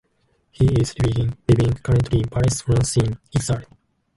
He 0.49 0.65
is 0.81 0.97
living 0.97 1.73
currently 1.83 2.21
in 2.21 2.27
Paris, 2.29 2.61
France 2.63 2.97
in 2.97 3.19
exile. 3.35 3.65